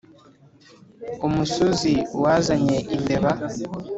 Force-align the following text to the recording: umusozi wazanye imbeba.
umusozi 1.27 1.93
wazanye 2.23 2.77
imbeba. 2.95 3.31